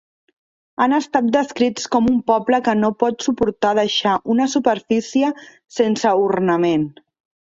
Han 0.83 0.93
estat 0.99 1.25
descrits 1.33 1.83
com 1.95 2.07
un 2.11 2.15
poble 2.31 2.59
que 2.67 2.73
no 2.79 2.89
pot 3.03 3.25
suportar 3.25 3.73
deixar 3.81 4.13
una 4.37 4.47
superfície 4.55 5.29
sense 5.77 6.15
ornament. 6.31 6.87